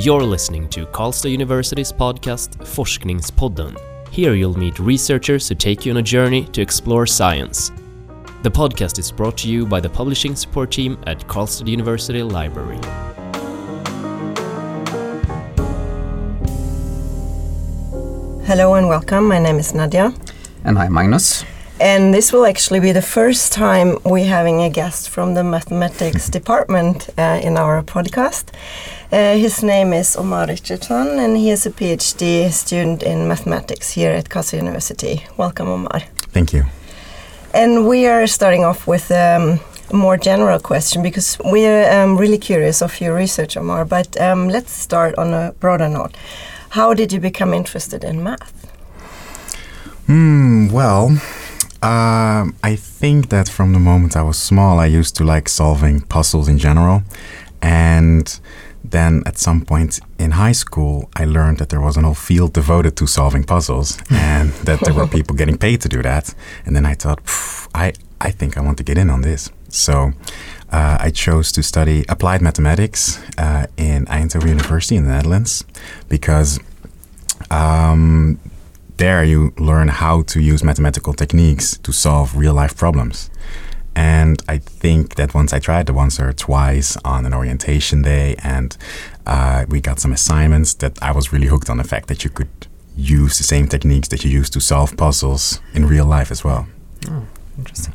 [0.00, 3.76] You're listening to Karlstad University's podcast Forskningspodden.
[4.12, 7.72] Here you'll meet researchers who take you on a journey to explore science.
[8.44, 12.78] The podcast is brought to you by the publishing support team at Karlstad University Library.
[18.46, 19.26] Hello and welcome.
[19.26, 20.14] My name is Nadia.
[20.62, 21.44] And I'm Magnus.
[21.80, 26.28] And this will actually be the first time we're having a guest from the mathematics
[26.28, 28.52] department uh, in our podcast.
[29.10, 34.10] Uh, his name is Omar Richardson, and he is a PhD student in mathematics here
[34.10, 35.24] at Karlstad University.
[35.38, 36.00] Welcome, Omar.
[36.34, 36.64] Thank you.
[37.54, 42.36] And we are starting off with um, a more general question because we're um, really
[42.36, 43.86] curious of your research, Omar.
[43.86, 46.14] But um, let's start on a broader note.
[46.68, 48.70] How did you become interested in math?
[50.06, 51.18] Hmm, well,
[51.80, 56.02] um, I think that from the moment I was small, I used to like solving
[56.02, 57.04] puzzles in general.
[57.62, 58.38] And
[58.90, 62.52] then at some point in high school, I learned that there was an whole field
[62.52, 66.34] devoted to solving puzzles and that there were people getting paid to do that.
[66.64, 67.20] And then I thought,
[67.74, 69.50] I, I think I want to get in on this.
[69.68, 70.12] So
[70.72, 75.64] uh, I chose to study applied mathematics uh, in Eindhoven University in the Netherlands
[76.08, 76.58] because
[77.50, 78.38] um,
[78.96, 83.30] there you learn how to use mathematical techniques to solve real life problems.
[83.94, 88.36] And I think that once I tried it once or twice on an orientation day,
[88.42, 88.76] and
[89.26, 92.30] uh, we got some assignments, that I was really hooked on the fact that you
[92.30, 96.44] could use the same techniques that you use to solve puzzles in real life as
[96.44, 96.66] well.
[97.08, 97.94] Oh, interesting.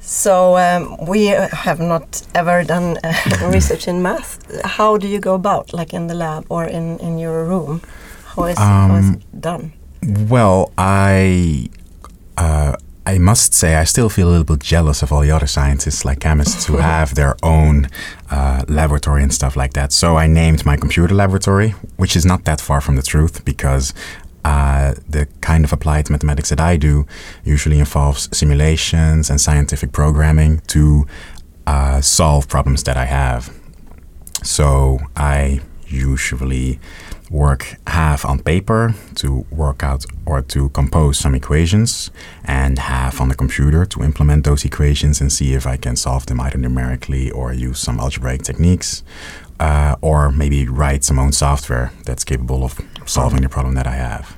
[0.00, 4.38] So um, we have not ever done uh, research in math.
[4.64, 7.80] How do you go about, like in the lab or in, in your room?
[8.26, 9.72] How is, um, how is it done?
[10.28, 11.70] Well, I
[12.36, 12.76] uh,
[13.06, 16.04] I must say I still feel a little bit jealous of all the other scientists,
[16.04, 17.88] like chemists, who have their own
[18.30, 19.92] uh, laboratory and stuff like that.
[19.92, 23.92] So I named my computer laboratory, which is not that far from the truth, because
[24.44, 27.06] uh, the kind of applied mathematics that I do
[27.44, 31.06] usually involves simulations and scientific programming to
[31.66, 33.52] uh, solve problems that I have.
[34.42, 36.78] So I usually
[37.30, 42.10] work half on paper to work out or to compose some equations,
[42.44, 46.26] and half on the computer to implement those equations and see if I can solve
[46.26, 49.02] them either numerically or use some algebraic techniques,
[49.60, 53.94] uh, or maybe write some own software that's capable of solving the problem that I
[53.94, 54.36] have.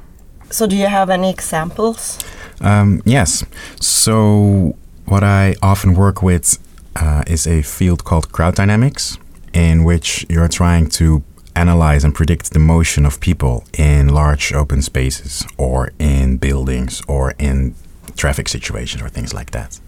[0.51, 2.19] So, do you have any examples?
[2.61, 3.45] Um, yes.
[3.81, 4.77] So,
[5.07, 6.59] what I often work with
[6.95, 9.19] uh, is a field called crowd dynamics,
[9.53, 11.23] in which you're trying to
[11.57, 17.35] analyze and predict the motion of people in large open spaces or in buildings or
[17.39, 17.75] in
[18.17, 19.81] traffic situations or things like that.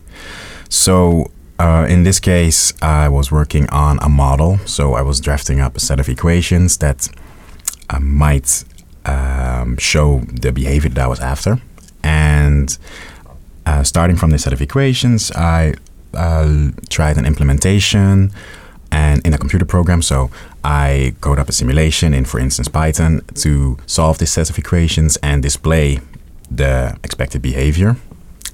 [0.68, 4.58] So, uh, in this case, I was working on a model.
[4.66, 7.08] So, I was drafting up a set of equations that
[7.90, 8.64] uh, might
[9.04, 11.60] um, show the behavior that I was after.
[12.02, 12.76] And
[13.66, 15.74] uh, starting from this set of equations, I
[16.14, 18.32] uh, tried an implementation
[18.90, 20.02] and in a computer program.
[20.02, 20.30] So
[20.64, 25.16] I code up a simulation in, for instance, Python to solve this set of equations
[25.22, 26.00] and display
[26.50, 27.96] the expected behavior.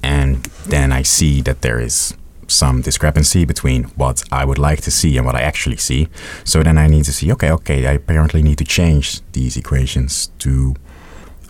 [0.03, 2.13] And then I see that there is
[2.47, 6.07] some discrepancy between what I would like to see and what I actually see.
[6.43, 10.27] So then I need to see, okay, okay, I apparently need to change these equations
[10.39, 10.75] to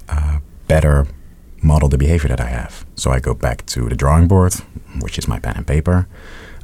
[0.07, 1.07] uh, better
[1.61, 2.85] model the behavior that I have.
[2.95, 4.53] So I go back to the drawing board,
[5.01, 6.07] which is my pen and paper.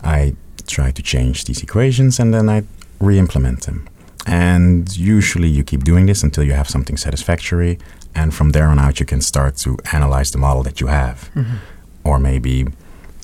[0.04, 0.36] I
[0.68, 2.64] try to change these equations and then I
[3.02, 3.88] re-implement them.
[4.28, 7.80] And usually you keep doing this until you have something satisfactory
[8.14, 11.30] and from there on out you can start to analyze the model that you have
[11.34, 11.56] mm-hmm.
[12.04, 12.68] or maybe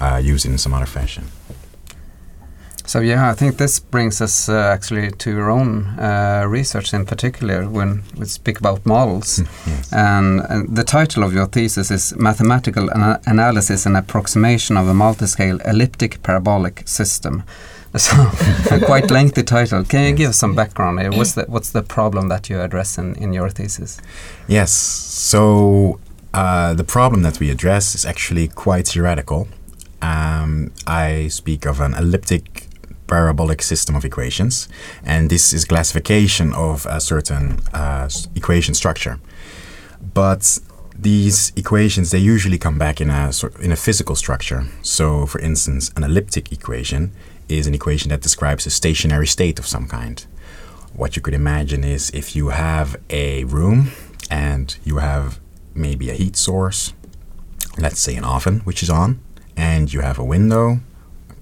[0.01, 1.25] uh, use it in some other fashion.
[2.87, 7.05] So yeah, I think this brings us uh, actually to your own uh, research in
[7.05, 9.39] particular when we speak about models.
[9.39, 9.93] Hmm, yes.
[9.93, 14.93] and, and, the title of your thesis is Mathematical Ana Analysis and Approximation of a
[14.93, 17.43] Multiscale Elliptic Parabolic System.
[17.97, 18.15] So
[18.71, 19.83] a quite lengthy title.
[19.83, 20.99] Can you give some background?
[21.17, 23.99] What's the, what's the problem that you address in, in your thesis?
[24.47, 24.71] Yes.
[24.71, 25.99] So
[26.33, 29.47] uh, the problem that we address is actually quite theoretical.
[30.01, 32.67] Um, I speak of an elliptic
[33.07, 34.67] parabolic system of equations,
[35.03, 39.19] and this is classification of a certain uh, equation structure.
[40.13, 40.59] But
[40.99, 44.65] these equations they usually come back in a in a physical structure.
[44.81, 47.11] So, for instance, an elliptic equation
[47.49, 50.25] is an equation that describes a stationary state of some kind.
[50.93, 53.91] What you could imagine is if you have a room
[54.29, 55.39] and you have
[55.73, 56.93] maybe a heat source,
[57.77, 59.19] let's say an oven which is on,
[59.55, 60.79] and you have a window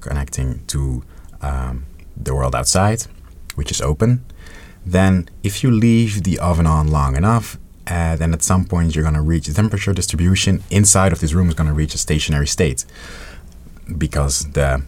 [0.01, 1.03] connecting to
[1.41, 1.85] um,
[2.15, 3.03] the world outside,
[3.55, 4.25] which is open,
[4.85, 9.03] then if you leave the oven on long enough, uh, then at some point you're
[9.03, 11.97] going to reach the temperature distribution inside of this room is going to reach a
[11.97, 12.85] stationary state
[13.97, 14.83] because the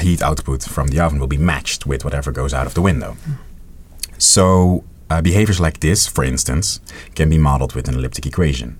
[0.00, 3.16] heat output from the oven will be matched with whatever goes out of the window.
[4.18, 6.80] So uh, behaviors like this, for instance,
[7.14, 8.78] can be modeled with an elliptic equation.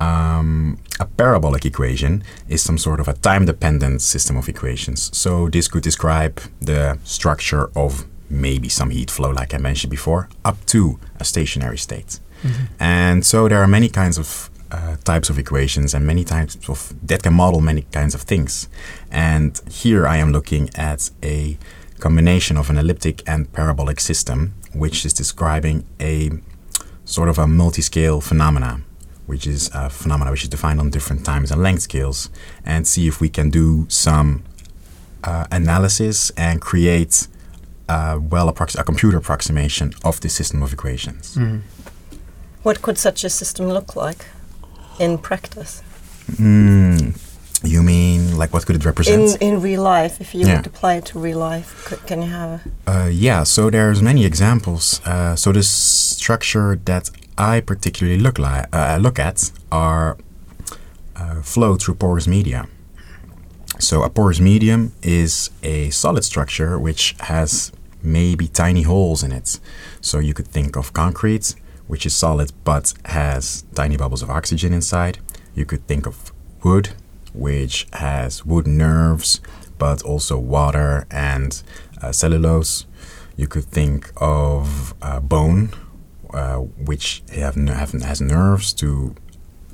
[0.00, 5.16] Um, a parabolic equation is some sort of a time-dependent system of equations.
[5.16, 10.28] So this could describe the structure of maybe some heat flow, like I mentioned before,
[10.44, 12.18] up to a stationary state.
[12.80, 16.94] And so there are many kinds of uh, types of equations and many types of
[17.06, 18.68] that can model many kinds of things.
[19.10, 21.58] And here I am looking at a
[22.00, 26.30] combination of an elliptic and parabolic system, which is describing a
[27.04, 28.80] sort of a multi-scale phenomena,
[29.26, 32.30] which is a phenomena which is defined on different times and length scales,
[32.64, 34.42] and see if we can do some
[35.22, 37.28] uh, analysis and create
[37.88, 41.38] uh, well approx- a computer approximation of this system of equations.
[42.62, 44.24] What could such a system look like
[44.98, 45.82] in practice?
[46.38, 47.14] Mm,
[47.64, 49.40] you mean like what could it represent?
[49.42, 50.56] in in real life, if you Yeah.
[50.56, 52.50] would apply it to real life, could, can you have
[52.86, 55.00] a Uh, yeah, so there's many examples.
[55.04, 60.16] Uh, so the structure that I particularly look li- uh, look at are
[61.16, 62.66] uh, flow through porous media.
[63.78, 67.72] So a porous medium is a solid structure which has
[68.02, 69.60] maybe tiny holes in it.
[70.00, 71.54] So you could think of concrete,
[71.86, 75.18] which is solid but has tiny bubbles of oxygen inside.
[75.54, 76.32] You could think of
[76.62, 76.90] wood,
[77.34, 79.40] which has wood nerves
[79.78, 81.62] but also water and
[82.00, 82.86] uh, cellulose.
[83.36, 85.70] You could think of uh, bone,
[86.32, 89.16] uh, which have, have has nerves to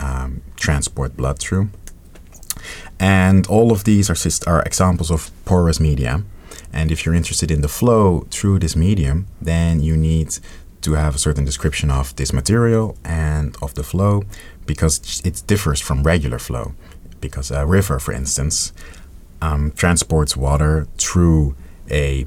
[0.00, 1.69] um, transport blood through.
[2.99, 4.16] And all of these are,
[4.50, 6.22] are examples of porous media.
[6.72, 10.38] And if you're interested in the flow through this medium, then you need
[10.88, 14.25] to have a certain description of this material and of the flow
[14.64, 16.73] because it differs from regular flow.
[17.20, 18.73] Because a river, for instance,
[19.43, 21.55] um, transports water through
[21.90, 22.25] a,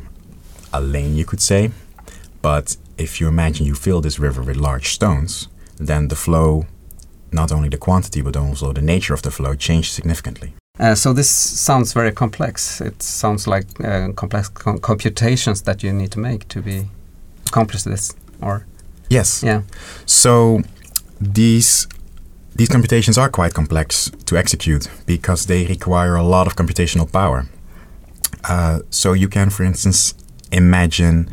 [0.72, 1.72] a lane, you could say.
[2.42, 5.48] But if you imagine you fill this river with large stones,
[5.78, 6.66] then the flow,
[7.32, 10.54] not only the quantity but also the nature of the flow, changes significantly.
[10.80, 12.82] Uh, so this sounds very complex.
[12.82, 16.88] It sounds like uh, complex com- computations that you need to make to be
[17.48, 18.14] accomplish this.
[18.42, 18.66] Or
[19.10, 19.44] Yes.
[19.44, 19.62] yeah,
[20.06, 20.62] So
[21.20, 21.88] these
[22.56, 27.46] these computations are quite complex to execute because they require a lot of computational power.
[28.50, 30.14] Uh, so you can, for instance,
[30.52, 31.30] imagine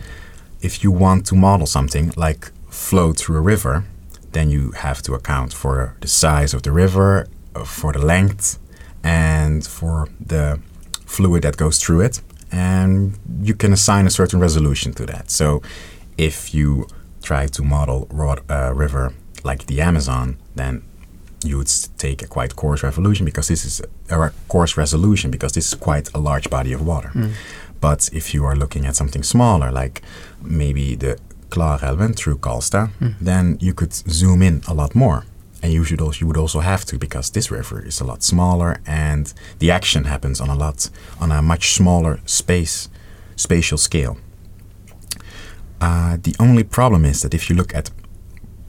[0.61, 3.85] if you want to model something like flow through a river,
[4.33, 8.59] then you have to account for the size of the river, uh, for the length,
[9.03, 10.61] and for the
[11.07, 12.21] fluid that goes through it.
[12.53, 15.31] And you can assign a certain resolution to that.
[15.31, 15.63] So
[16.17, 16.87] if you
[17.29, 17.99] try to model
[18.49, 19.13] a uh, river
[19.45, 20.83] like the Amazon, then
[21.45, 25.67] you would take a quite coarse resolution because this is a, coarse resolution because this
[25.71, 27.11] is quite a large body of water.
[27.81, 30.03] But if you are looking at something smaller, like
[30.43, 31.13] maybe the
[31.51, 32.89] Klarälven through Karlstad,
[33.21, 35.21] then you could zoom in a lot more.
[35.63, 38.23] And you should also you would also have to because this river is a lot
[38.23, 39.25] smaller and
[39.59, 40.91] the action happens on a lot
[41.21, 42.89] on a much smaller space
[43.37, 44.17] spatial scale.
[45.81, 47.91] Uh, the only problem is that if you look at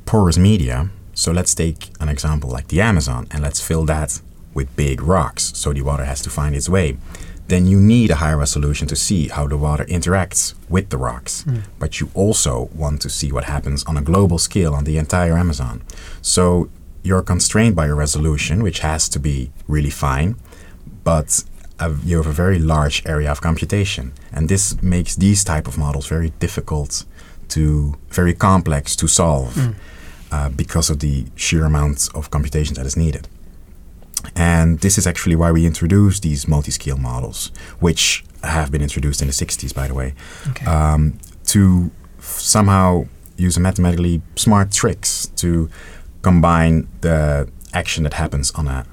[0.06, 4.22] porous media, so let's take an example like the Amazon and let's fill that
[4.54, 6.98] with big rocks, so the water has to find its way.
[7.48, 11.44] Then you need a higher resolution to see how the water interacts with the rocks.
[11.80, 15.36] But you also want to see what happens on a global scale on the entire
[15.36, 15.82] Amazon.
[16.22, 16.70] So
[17.02, 20.36] you're constrained by your resolution, which has to be really fine,
[21.04, 21.44] but
[21.80, 25.78] uh, you have a very large area of computation, and this makes these type of
[25.78, 27.06] models very difficult
[27.50, 29.58] to, very complex to solve
[30.32, 33.28] uh, because of the sheer amount of computation that is needed.
[34.36, 39.28] And this is actually why we introduced these multi-scale models, which have been introduced in
[39.28, 40.14] the 60s, by the way,
[40.50, 40.66] okay.
[40.66, 43.08] um, to f- somehow
[43.38, 45.70] use mathematically smart tricks to
[46.22, 48.86] combine the action that happens on a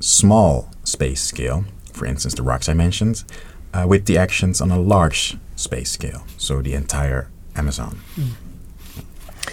[0.00, 1.64] small space scale,
[1.98, 3.24] for instance, the rocks I mentioned,
[3.74, 7.98] uh, with the actions on a large space scale, so the entire Amazon.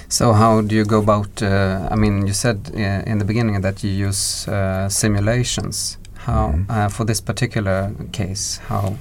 [0.09, 1.41] So how do you go about?
[1.41, 5.97] Uh, I mean, you said uh, in the beginning that you use uh, simulations.
[6.25, 6.65] How Mhm.
[6.69, 8.59] uh, for this particular case?
[8.69, 8.95] How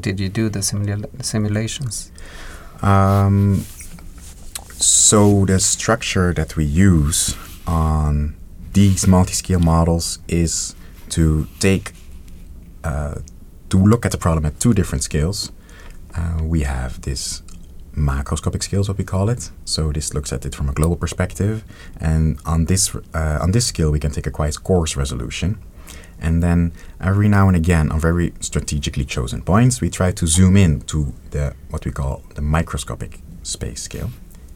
[0.00, 2.10] did you do the simula- simulations?
[2.82, 3.64] Um,
[4.80, 7.34] so the structure that we use
[7.66, 8.34] on
[8.72, 10.74] these multi-scale models is
[11.10, 11.92] to take
[12.84, 13.16] uh,
[13.70, 15.50] to look at the problem at two different scales.
[16.14, 17.42] Uh, we have this
[17.96, 19.50] macroscopic scale what we call it.
[19.64, 21.64] So this looks at it from a global perspective,
[22.00, 25.58] and on this uh, on this scale we can take a quite coarse resolution.
[26.20, 30.56] And then every now and again, on very strategically chosen points, we try to zoom
[30.56, 34.10] in to the what we call the microscopic space scale.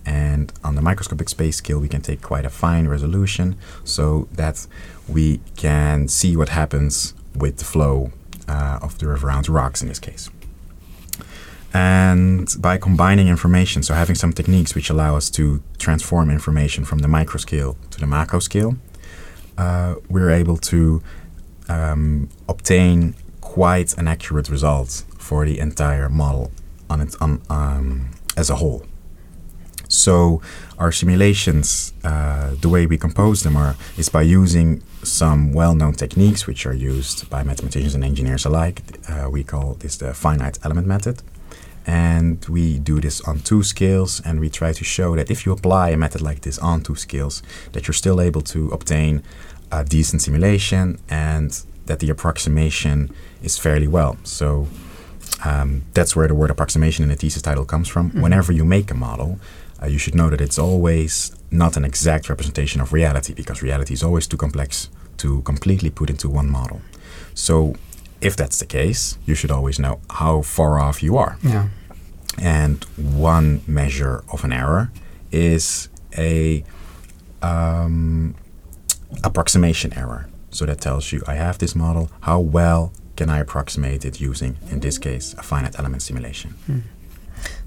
[0.06, 4.66] And on the microscopic space scale, we can take quite a fine resolution so that
[5.06, 8.12] we can see what happens with the flow
[8.48, 10.30] uh, of the river around rocks in this case.
[11.74, 17.00] And by combining information, so having some techniques which allow us to transform information from
[17.00, 18.76] the micro scale to the macro scale,
[19.58, 21.02] uh, we're able to
[21.68, 26.50] um, obtain quite an accurate result for the entire model
[26.88, 28.84] on its on, um, as a whole.
[29.88, 30.40] So
[30.78, 36.46] our simulations, uh, the way we compose them are is by using some well-known techniques
[36.46, 38.82] which are used by mathematicians and engineers alike.
[39.08, 41.22] Uh, we call this the finite element method.
[41.86, 45.52] And we do this on two scales, and we try to show that if you
[45.52, 49.22] apply a method like this on two scales, that you're still able to obtain
[49.72, 53.10] a decent simulation and that the approximation
[53.42, 54.18] is fairly well.
[54.24, 54.68] So
[55.44, 58.10] um, that's where the word approximation in the thesis title comes from.
[58.10, 58.20] Mm-hmm.
[58.20, 59.38] Whenever you make a model,
[59.82, 63.94] uh, you should know that it's always not an exact representation of reality because reality
[63.94, 64.88] is always too complex
[65.18, 66.80] to completely put into one model.
[67.34, 67.74] So,
[68.20, 71.38] if that's the case, you should always know how far off you are.
[71.42, 71.68] Yeah.
[72.40, 74.90] And one measure of an error
[75.30, 76.64] is a
[77.42, 78.34] um,
[79.24, 80.28] approximation error.
[80.50, 82.10] So that tells you I have this model.
[82.22, 86.54] How well can I approximate it using, in this case, a finite element simulation?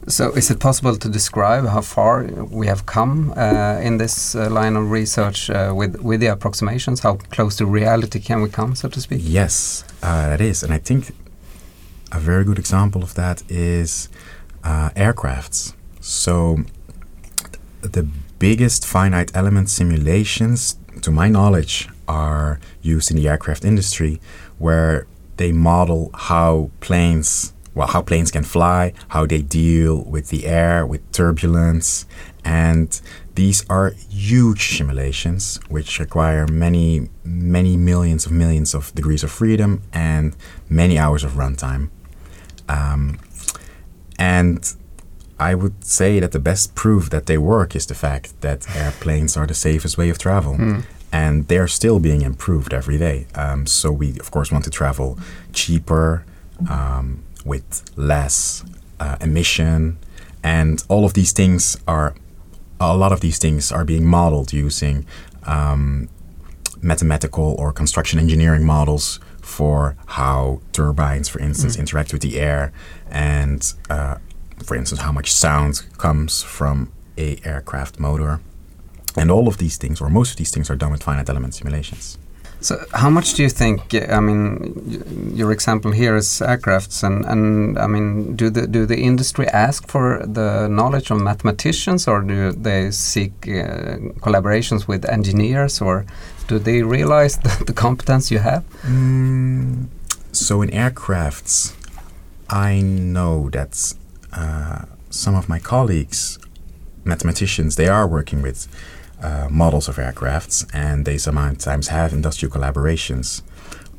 [0.07, 4.49] So, is it possible to describe how far we have come uh, in this uh,
[4.49, 7.01] line of research uh, with with the approximations?
[7.01, 9.21] How close to reality can we come, so to speak?
[9.23, 11.11] Yes, uh, that is, and I think
[12.11, 14.09] a very good example of that is
[14.63, 15.73] uh, aircrafts.
[15.99, 16.65] So
[17.81, 18.07] the
[18.39, 24.19] biggest finite element simulations, to my knowledge, are used in the aircraft industry,
[24.57, 25.05] where
[25.37, 30.85] they model how planes well, how planes can fly, how they deal with the air,
[30.85, 32.05] with turbulence,
[32.43, 33.01] and
[33.35, 39.83] these are huge simulations which require many, many millions of millions of degrees of freedom
[39.93, 40.35] and
[40.69, 41.89] many hours of runtime.
[42.67, 43.19] Um,
[44.17, 44.73] and
[45.39, 49.37] I would say that the best proof that they work is the fact that airplanes
[49.37, 50.55] are the safest way of travel.
[50.55, 50.79] Hmm.
[51.13, 53.27] And they're still being improved every day.
[53.35, 55.19] Um, so we, of course, want to travel
[55.51, 56.23] cheaper,
[56.69, 58.63] um, with less
[58.99, 59.97] uh, emission,
[60.43, 62.15] and all of these things are
[62.79, 65.05] a lot of these things are being modeled using
[65.43, 66.09] um,
[66.81, 72.71] mathematical or construction engineering models for how turbines, for instance, interact with the air,
[73.09, 74.15] and uh,
[74.63, 78.39] for instance, how much sound comes from a aircraft motor.
[79.17, 81.53] And all of these things, or most of these things, are done with finite element
[81.53, 82.17] simulations.
[82.61, 83.95] So, how much do you think?
[84.09, 88.97] I mean, your example here is aircrafts, and, and I mean, do the do the
[88.97, 95.81] industry ask for the knowledge of mathematicians, or do they seek uh, collaborations with engineers,
[95.81, 96.05] or
[96.47, 98.63] do they realize the, the competence you have?
[98.83, 99.87] Mm,
[100.31, 101.73] so in aircrafts,
[102.47, 103.95] I know that
[104.33, 106.37] uh, some of my colleagues,
[107.03, 108.67] mathematicians, they are working with
[109.21, 113.41] uh, models of aircrafts, and they sometimes have industrial collaborations.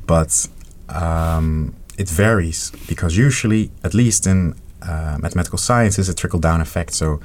[0.05, 0.47] But
[0.89, 6.93] um, it varies because usually, at least in uh, mathematical sciences, a trickle down effect.
[6.93, 7.19] So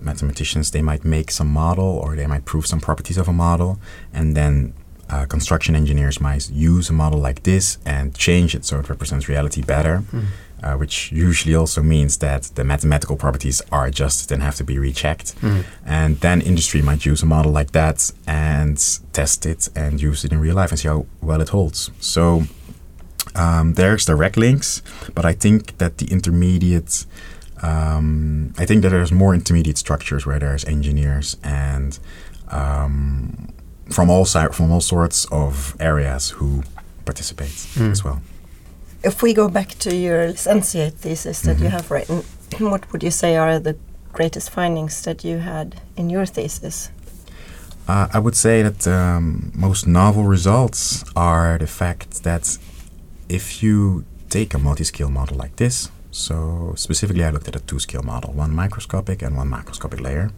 [0.00, 3.78] mathematicians they might make some model or they might prove some properties of a model,
[4.12, 4.74] and then
[5.10, 9.28] uh, construction engineers might use a model like this and change it so it represents
[9.28, 10.02] reality better.
[10.62, 14.78] Uh, which usually also means that the mathematical properties are adjusted and have to be
[14.78, 15.34] rechecked.
[15.84, 18.78] And then industry might use a model like that and
[19.12, 21.90] test it and use it in real life and see how well it holds.
[21.98, 22.44] So
[23.34, 24.82] um, there's direct links,
[25.16, 27.06] but I think that the intermediate,
[27.62, 31.98] um, I think that there's more intermediate structures where there's engineers and
[32.48, 33.48] um,
[33.90, 36.62] from all si- from all sorts of areas who
[37.04, 38.20] participate as well.
[39.04, 41.70] If we go back to your licentiate thesis that you Mhm.
[41.72, 42.22] have written,
[42.72, 43.76] what would you say are the
[44.12, 46.90] greatest findings that you had in your thesis?
[47.88, 52.58] Uh, I would say that um, most novel results are the fact that
[53.28, 58.02] if you take a multi-scale model like this, so specifically I looked at a two-scale
[58.04, 60.30] model, one microscopic and one macroscopic layer,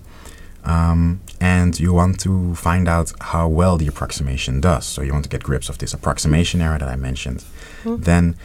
[0.64, 4.86] um, and you want to find out how well the approximation does.
[4.86, 7.44] So you want to get grips of this approximation error that I mentioned.
[7.84, 8.36] Then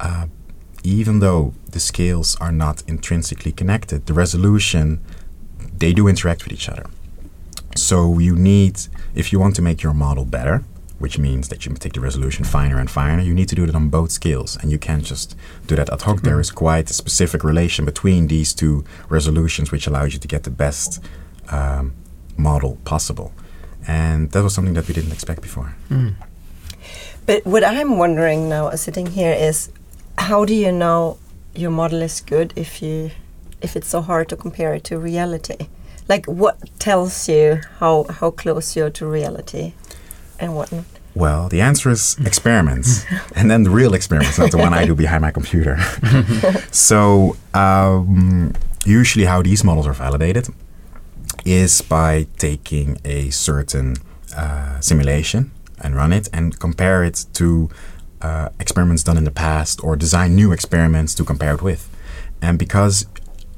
[0.00, 0.26] uh,
[0.82, 5.00] even though the scales are not intrinsically connected, the resolution
[5.76, 6.86] they do interact with each other.
[7.76, 8.80] So you need,
[9.14, 10.62] if you want to make your model better,
[10.98, 13.74] which means that you take the resolution finer and finer, you need to do it
[13.74, 15.36] on both scales, and you can't just
[15.66, 16.22] do that ad hoc.
[16.22, 20.44] There is quite a specific relation between these two resolutions, which allows you to get
[20.44, 21.02] the best
[21.50, 21.94] um,
[22.36, 23.32] model possible.
[23.86, 25.74] And that was something that we didn't expect before.
[27.26, 29.70] But what I'm wondering now, uh, sitting here, is
[30.18, 31.18] how do you know
[31.54, 33.10] your model is good if you
[33.62, 35.68] if it's so hard to compare it to reality?
[36.06, 39.72] Like, what tells you how how close you're to reality,
[40.38, 40.84] and what not?
[41.14, 44.94] Well, the answer is experiments, and then the real experiments, not the one I do
[44.94, 45.78] behind my computer.
[46.70, 48.52] so, um,
[48.84, 50.48] usually, how these models are validated
[51.46, 53.96] is by taking a certain
[54.36, 55.50] uh, simulation
[55.80, 57.70] and run it and compare it to
[58.20, 61.90] uh, experiments done in the past or design new experiments to compare it with.
[62.40, 63.06] And because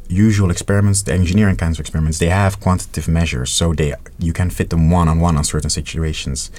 [0.09, 4.51] usual experiments, the engineering kinds of experiments, they have quantitative measures, so they you can
[4.51, 6.51] fit them one on one on certain situations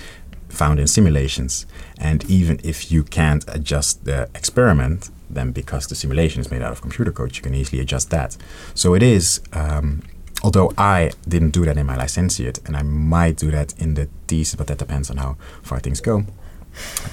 [0.50, 1.66] found in simulations.
[1.98, 6.72] And even if you can't adjust the experiment, then because the simulation is made out
[6.72, 8.38] of computer code, you can easily adjust that.
[8.74, 9.42] So it is.
[9.54, 10.04] Um,
[10.44, 14.08] although I didn't do that in my licentiate, and I might do that in the
[14.28, 16.24] thesis, but that depends on how far things go.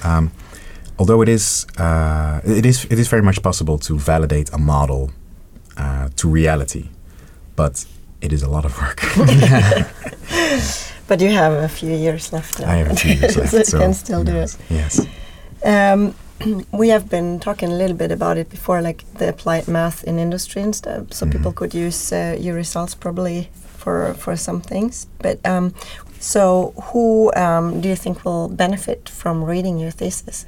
[0.03, 0.31] Um,
[0.97, 5.11] although it is, uh, it is, it is very much possible to validate a model
[5.77, 6.89] uh, to reality,
[7.55, 7.85] but
[8.21, 9.01] it is a lot of work.
[11.07, 12.59] But you have a few years left.
[12.59, 12.71] Now.
[12.71, 14.57] I have a few years left, so you can still do it.
[14.69, 15.05] Yes.
[15.63, 16.15] Um,
[16.71, 20.19] we have been talking a little bit about it before, like the applied math in
[20.19, 21.13] industry and stuff.
[21.13, 21.31] So Mhm.
[21.31, 25.07] people could use uh, your results probably for for some things.
[25.21, 25.73] But um,
[26.19, 30.45] so who um, do you think will benefit from reading your thesis?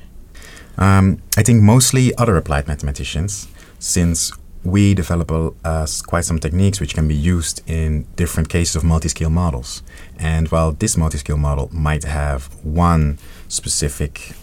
[0.78, 3.48] Um, I think mostly other applied mathematicians,
[3.80, 4.32] since
[4.64, 9.30] we develop uh, quite some techniques which can be used in different cases of multi-scale
[9.30, 9.82] models.
[10.20, 14.34] And while this multi-scale model might have one specific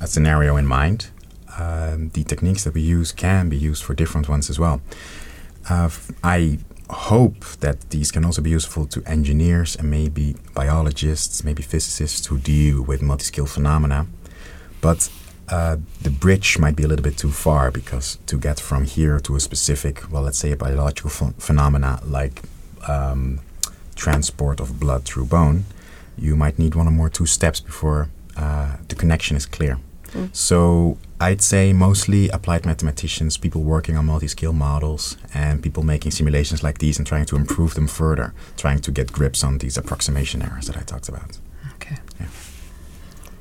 [0.00, 1.10] uh, scenario in mind,
[1.58, 4.80] um, the techniques that we use can be used for different ones as well.
[5.68, 5.90] Uh,
[6.22, 6.58] I
[6.90, 12.38] hope that these can also be useful to engineers and maybe biologists, maybe physicists who
[12.38, 14.06] deal with multi-scale phenomena.
[14.80, 15.10] But
[15.48, 19.18] uh, the bridge might be a little bit too far because to get from here
[19.20, 22.42] to a specific, well, let's say a biological ph- phenomena like
[22.86, 23.40] um,
[23.94, 25.64] transport of blood through bone,
[26.16, 29.78] you might need one or more two steps before uh, the connection is clear.
[30.12, 30.34] Mm.
[30.34, 36.62] So I'd say mostly applied mathematicians, people working on multi-scale models, and people making simulations
[36.62, 40.42] like these and trying to improve them further, trying to get grips on these approximation
[40.42, 41.38] errors that I talked about.
[41.74, 41.96] Okay.
[42.20, 42.26] Yeah.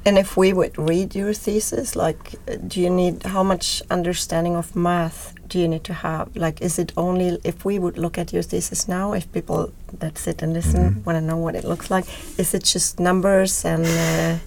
[0.06, 4.56] And if we would read your thesis, like, uh, do you need how much understanding
[4.56, 6.30] of math do you need to have?
[6.36, 10.18] Like, is it only if we would look at your thesis now, if people that
[10.18, 11.06] sit and listen Mhm.
[11.06, 12.06] want to know what it looks like,
[12.38, 14.38] is it just numbers and uh,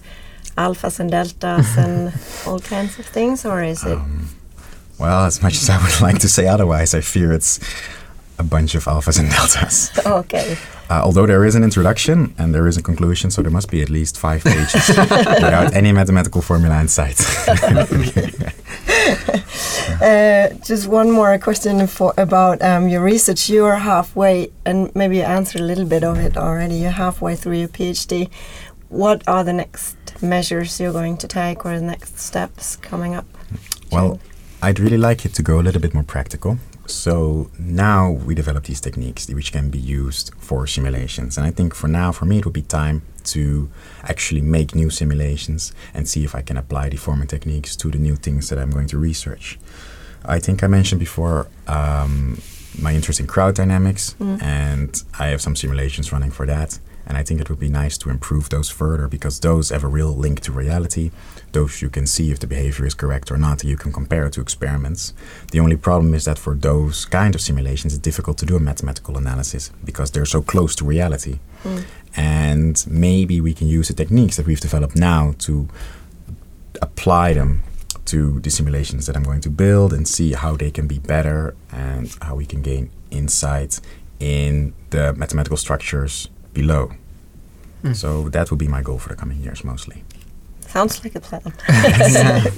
[0.57, 2.11] alphas and deltas and
[2.45, 3.97] all kinds of things, or is it?
[3.97, 4.27] Um,
[4.99, 7.59] well, as much as I would like to say otherwise, I fear it's
[8.39, 9.91] a bunch of alphas and deltas.
[10.05, 10.57] Okay,
[10.89, 13.81] Uh, although there is an introduction and there is a conclusion, so there must be
[13.81, 17.17] at least five pages without any mathematical formula in sight.
[20.01, 23.49] uh, just one more question for about um, your research.
[23.49, 26.75] You are halfway, and maybe you answered a little bit of it already.
[26.75, 28.29] You're halfway through your PhD.
[28.89, 33.25] What are the next measures you're going to take, or the next steps coming up?
[33.91, 34.19] well,
[34.61, 36.57] I'd really like it to go a little bit more practical.
[36.85, 41.37] So now we develop these techniques which can be used for simulations.
[41.37, 43.69] And I think for now, for me, it would be time to
[44.03, 47.97] actually make new simulations and see if I can apply the forming techniques to the
[47.97, 49.57] new things that I'm going to research.
[50.25, 52.39] I think I mentioned before um,
[52.79, 54.41] my interest in crowd dynamics, Mm.
[54.41, 56.79] and I have some simulations running for that.
[57.11, 59.87] And I think it would be nice to improve those further because those have a
[59.89, 61.11] real link to reality.
[61.51, 63.65] Those you can see if the behavior is correct or not.
[63.65, 65.13] You can compare it to experiments.
[65.51, 68.61] The only problem is that for those kind of simulations, it's difficult to do a
[68.61, 71.39] mathematical analysis because they're so close to reality.
[71.65, 71.83] Mm.
[72.15, 75.67] And maybe we can use the techniques that we've developed now to
[76.81, 77.63] apply them
[78.05, 81.55] to the simulations that I'm going to build and see how they can be better
[81.73, 83.81] and how we can gain insight
[84.21, 86.93] in the mathematical structures below.
[87.83, 87.95] Mm.
[87.95, 90.03] So that will be my goal for the coming years mostly.
[90.67, 91.41] Sounds like a plan.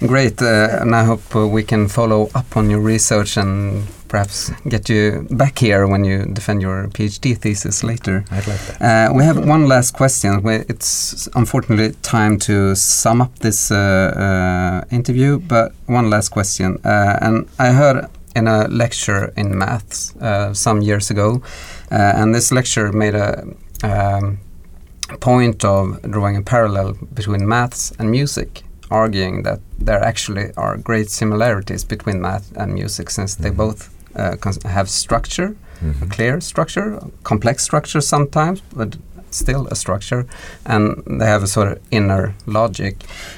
[0.06, 4.50] Great, uh, and I hope uh, we can follow up on your research and perhaps
[4.68, 8.24] get you back here when you defend your PhD thesis later.
[8.30, 8.80] I'd like that.
[9.10, 10.40] Uh, we have one last question.
[10.44, 16.78] We- It's unfortunately time to sum up this uh, uh, interview, but one last question.
[16.84, 21.42] Uh, and I heard in a lecture in maths uh, some years ago,
[21.90, 23.44] uh, and this lecture made a
[23.84, 24.38] um,
[25.20, 31.10] point of drawing a parallel between maths and music, arguing that there actually are great
[31.10, 33.56] similarities between math and music since they Mhm.
[33.56, 36.10] both uh, have structure a Mhm.
[36.10, 38.96] clear structure, complex structure sometimes, but
[39.30, 40.24] still a structure,
[40.66, 42.94] and they have a sort of inner logic.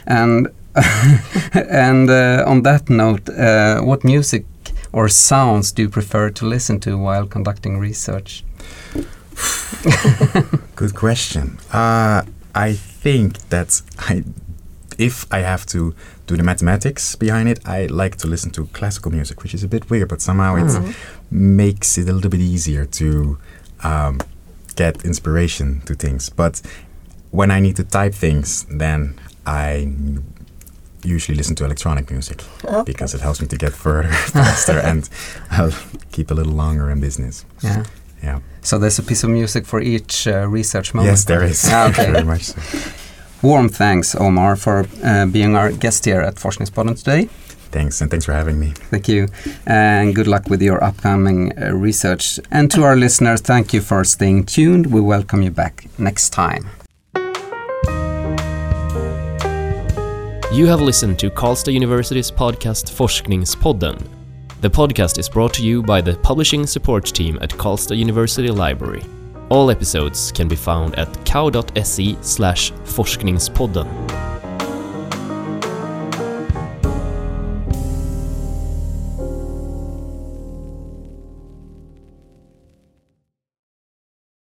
[0.06, 0.48] And
[1.70, 4.44] and uh, on that note, uh, what music
[4.92, 8.44] or sounds do you prefer to listen to while conducting research?
[10.76, 11.58] Good question.
[11.72, 12.22] Uh,
[12.54, 14.24] I think that I,
[14.98, 15.94] if I have to
[16.26, 19.68] do the mathematics behind it, I like to listen to classical music, which is a
[19.68, 20.94] bit weird, but somehow it Mm.
[21.30, 23.38] makes it a little bit easier to
[23.82, 24.18] um,
[24.76, 26.28] get inspiration to things.
[26.30, 26.60] But
[27.30, 29.14] when I need to type things, then
[29.46, 29.88] I
[31.02, 32.82] usually listen to electronic music Okay.
[32.84, 35.08] because it helps me to get further faster and
[35.50, 35.72] I'll
[36.12, 37.44] keep a little longer in business.
[37.62, 37.84] Yeah.
[38.22, 38.40] Yeah.
[38.62, 41.12] So there's a piece of music for each uh, research moment.
[41.12, 41.64] Yes, there is.
[41.70, 42.10] Ah, okay.
[42.12, 42.60] Very much so.
[43.42, 47.28] Warm thanks, Omar, for uh, being our guest here at Forskningspodden today.
[47.72, 48.72] Thanks, and thanks for having me.
[48.90, 49.28] Thank you,
[49.64, 52.40] and good luck with your upcoming uh, research.
[52.50, 54.86] And to our listeners, thank you for staying tuned.
[54.92, 56.68] We welcome you back next time.
[60.52, 64.19] You have listened to Karlstad University's podcast Forskningspodden.
[64.60, 69.02] The podcast is brought to you by the publishing support team at Karlstad University Library.
[69.48, 74.29] All episodes can be found at kau.se slash forskningspodden.